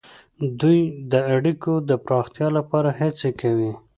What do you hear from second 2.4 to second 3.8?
لپاره هڅې کوي